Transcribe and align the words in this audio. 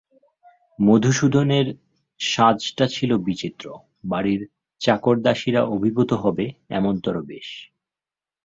মধুসূদনের 0.79 1.67
সাজটা 2.19 2.85
ছিল 2.87 3.11
বিচিত্র, 3.27 3.65
বাড়ির 4.03 4.41
চাকরদাসীরা 4.81 5.61
অভিভূত 5.75 6.11
হবে 6.23 6.45
এমনতরো 6.69 7.21
বেশ। 7.27 7.49